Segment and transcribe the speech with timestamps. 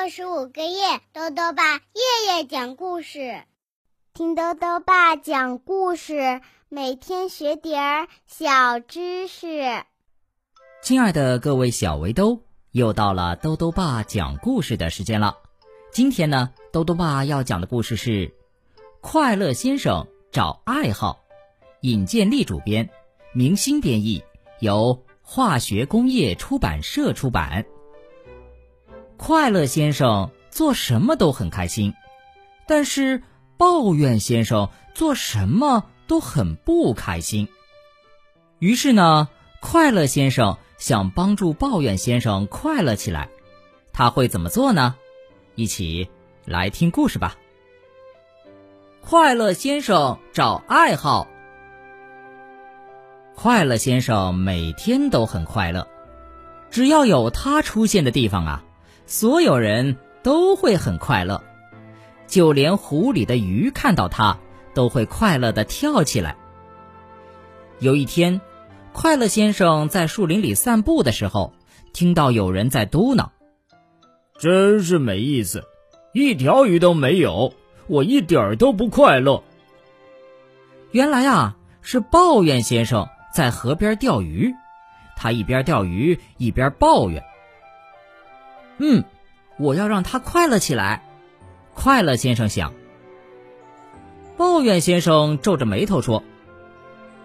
[0.00, 3.42] 六十五个夜，豆豆爸夜夜讲故事，
[4.14, 9.82] 听豆豆爸讲故事，每天学点儿小知识。
[10.82, 15.36] 亲爱的各位小围兜，又到了豆豆爸讲故事的时间了。
[15.90, 18.28] 今天呢，豆豆爸要讲的故事是
[19.00, 21.18] 《快乐先生找爱好》，
[21.80, 22.88] 尹建莉主编，
[23.34, 24.22] 明星编译，
[24.60, 27.66] 由化学工业出版社出版。
[29.28, 31.92] 快乐先生做什么都很开心，
[32.66, 33.22] 但是
[33.58, 37.46] 抱怨先生做什么都很不开心。
[38.58, 39.28] 于是呢，
[39.60, 43.28] 快乐先生想帮助抱怨先生快乐起来，
[43.92, 44.94] 他会怎么做呢？
[45.56, 46.08] 一起
[46.46, 47.36] 来听故事吧。
[49.02, 51.28] 快乐先生找爱好。
[53.34, 55.86] 快乐先生每天都很快乐，
[56.70, 58.64] 只要有他出现的地方啊。
[59.08, 61.42] 所有人都会很快乐，
[62.26, 64.38] 就连湖里的鱼看到它
[64.74, 66.36] 都会快乐的跳起来。
[67.78, 68.38] 有一天，
[68.92, 71.54] 快乐先生在树林里散步的时候，
[71.94, 73.30] 听到有人在嘟囔
[74.38, 75.64] ：“真是没意思，
[76.12, 77.54] 一条鱼都没有，
[77.86, 79.42] 我一点儿都不快乐。”
[80.92, 84.52] 原来啊，是抱怨先生在河边钓鱼，
[85.16, 87.24] 他一边钓鱼一边抱怨。
[88.78, 89.04] 嗯，
[89.58, 91.04] 我要让他快乐起来。
[91.74, 92.72] 快乐先生想。
[94.36, 96.22] 抱怨先生皱着眉头说：“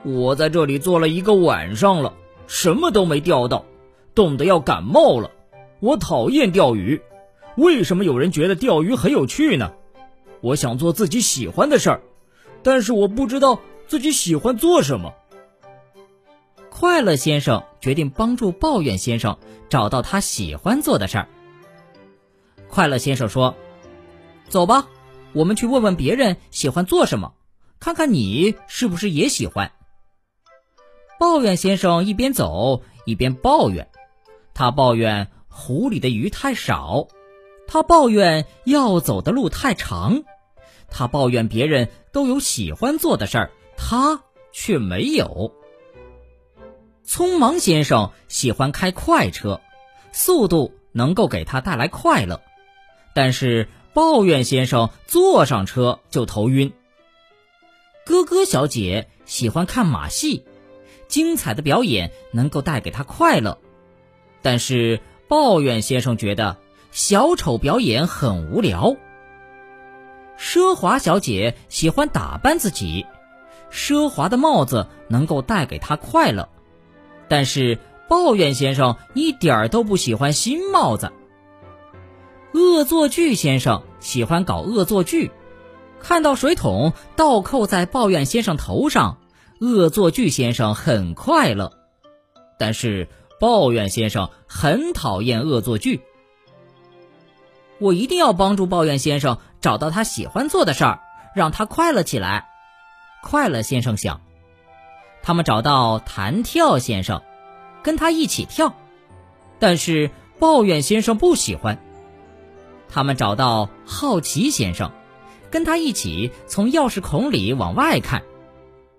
[0.03, 2.13] 我在这里坐了一个晚上了，
[2.47, 3.65] 什么都没钓到，
[4.15, 5.29] 冻得要感冒了。
[5.79, 7.01] 我讨厌钓鱼。
[7.55, 9.73] 为什么有人觉得钓鱼很有趣呢？
[10.41, 12.01] 我想做自己喜欢的事儿，
[12.63, 15.13] 但是我不知道自己喜欢做什么。”
[16.71, 19.37] 快乐先生决定帮助抱怨先生
[19.69, 21.27] 找到他喜欢做的事儿。
[22.73, 23.55] 快乐先生说
[24.49, 24.87] ：“走吧，
[25.31, 27.35] 我们去问问别人喜欢做什么，
[27.79, 29.71] 看看你是不是也喜欢。”
[31.19, 33.89] 抱怨先生一边走一边抱怨，
[34.55, 37.09] 他抱怨湖里的鱼太少，
[37.67, 40.23] 他抱怨要走的路太长，
[40.89, 45.53] 他抱怨别人都有喜欢做的事儿，他却没有。
[47.05, 49.61] 匆忙先生喜欢开快车，
[50.11, 52.41] 速度能够给他带来快乐。
[53.13, 56.73] 但是抱怨先生坐上车就头晕。
[58.05, 60.43] 咯咯小姐喜欢看马戏，
[61.07, 63.59] 精彩的表演能够带给她快乐。
[64.41, 66.57] 但是抱怨先生觉得
[66.91, 68.95] 小丑表演很无聊。
[70.37, 73.05] 奢华小姐喜欢打扮自己，
[73.71, 76.49] 奢华的帽子能够带给她快乐。
[77.29, 77.79] 但是
[78.09, 81.13] 抱怨先生一点儿都不喜欢新帽子。
[82.53, 85.31] 恶作剧先生喜欢搞恶作剧，
[85.99, 89.17] 看到水桶倒扣在抱怨先生头上，
[89.59, 91.73] 恶作剧先生很快乐。
[92.59, 93.09] 但是
[93.39, 96.01] 抱怨先生很讨厌恶作剧。
[97.79, 100.99] 我一定要帮助抱怨先生找到他喜欢做的事儿，
[101.35, 102.47] 让他快乐起来。
[103.23, 104.21] 快乐先生想，
[105.23, 107.23] 他们找到弹跳先生，
[107.81, 108.75] 跟他一起跳，
[109.59, 111.79] 但是抱怨先生不喜欢。
[112.93, 114.91] 他们找到好奇先生，
[115.49, 118.21] 跟他一起从钥匙孔里往外看，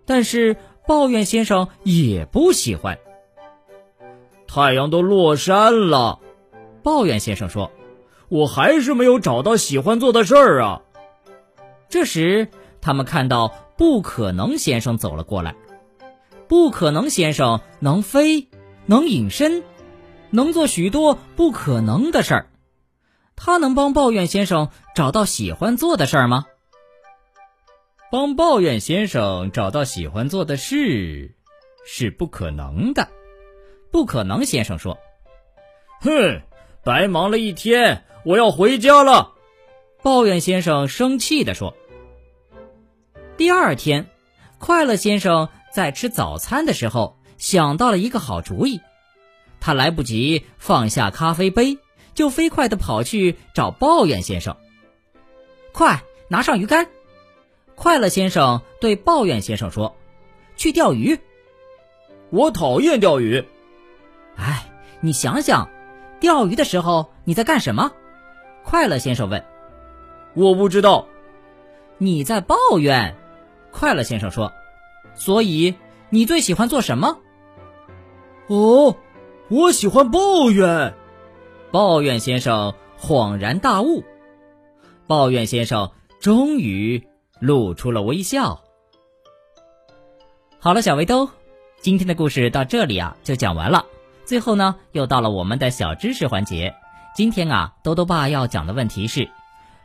[0.04, 2.98] 但是抱怨先生也不喜欢。
[4.48, 6.18] 太阳都落山了，
[6.82, 7.70] 抱怨先生说
[8.28, 10.82] ：“我还是没有找到喜欢做的事儿啊。”
[11.88, 12.48] 这时，
[12.80, 15.54] 他们看到不可能先生走了过来。
[16.48, 18.48] 不可能先生能飞，
[18.86, 19.62] 能隐身，
[20.30, 22.46] 能做许多不可能的事儿。
[23.36, 26.46] 他能帮抱怨先生找到喜欢做的事儿吗？
[28.10, 31.34] 帮抱怨先生找到喜欢做的事
[31.84, 33.08] 是不可能的。
[33.90, 34.98] 不可能先生说
[36.00, 36.42] ：“哼，
[36.82, 39.32] 白忙了一天，我要回家了。”
[40.02, 41.76] 抱怨先生生气地说。
[43.36, 44.06] 第二天，
[44.58, 48.80] 快乐先生在吃早餐的时候想到了一个好主意，
[49.60, 51.78] 他来不及放下咖啡杯。
[52.14, 54.56] 就飞快地跑去找抱怨先生。
[55.72, 56.86] 快拿上鱼竿！
[57.74, 59.96] 快乐先生对抱怨先生说
[60.56, 61.18] ：“去钓鱼。”
[62.30, 63.44] 我讨厌钓鱼。
[64.36, 64.66] 哎，
[65.00, 65.68] 你想想，
[66.20, 67.92] 钓鱼的时候你在干什么？
[68.62, 69.44] 快乐先生问。
[70.34, 71.08] 我不知道。
[71.98, 73.16] 你在抱怨。
[73.70, 74.52] 快乐先生说。
[75.16, 75.74] 所以
[76.10, 77.18] 你最喜欢做什么？
[78.48, 78.96] 哦，
[79.48, 80.94] 我喜欢抱怨。
[81.74, 84.04] 抱怨先生恍然大悟。
[85.08, 85.90] 抱怨先生
[86.20, 87.08] 终于
[87.40, 88.62] 露出了微笑。
[90.60, 91.28] 好了，小围兜，
[91.80, 93.86] 今天的故事到这里啊就讲完了。
[94.24, 96.76] 最后呢，又到了我们的小知识环节。
[97.12, 99.28] 今天啊，兜兜爸要讲的问题是：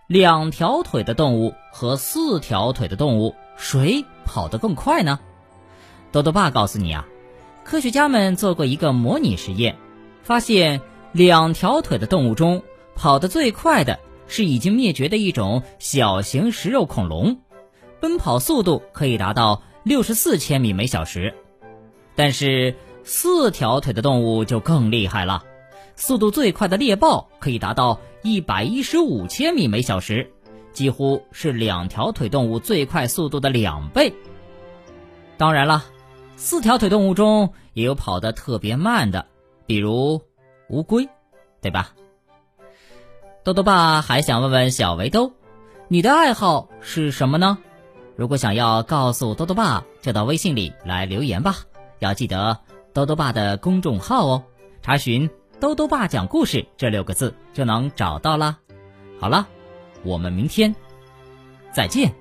[0.06, 5.20] 两条腿的动物和四条腿的动物，谁跑得更快呢？
[6.12, 7.08] 兜兜爸告诉你啊，
[7.64, 9.76] 科学家们做过一个模拟实验，
[10.22, 12.62] 发现两条腿的动物中
[12.96, 17.40] 跑得最快的是已经灭绝的一种小型食肉恐龙，
[18.00, 21.34] 奔跑速度可以达到六十四千米每小时。
[22.16, 25.44] 但是四条腿的动物就更厉害了，
[25.96, 30.32] 速度最快的猎豹可以达到一百一十五千米每小时，
[30.74, 34.14] 几乎是两条腿动物最快速度的两倍。
[35.38, 35.86] 当然了。
[36.42, 39.26] 四条腿动物中也有跑得特别慢的，
[39.66, 40.22] 比如
[40.70, 41.08] 乌龟，
[41.62, 41.92] 对吧？
[43.44, 45.32] 豆豆爸还想问问小围兜，
[45.88, 47.58] 你的爱好是什么呢？
[48.16, 51.56] 如果想要告诉豆豆爸，就到微信里来留言吧。
[52.00, 52.60] 要记得
[52.94, 54.44] 豆豆爸的公众号哦，
[54.82, 55.30] 查询
[55.60, 58.60] “豆豆爸讲故事”这六个字就能找到啦。
[59.20, 59.48] 好了，
[60.04, 60.76] 我们明天
[61.72, 62.14] 再见。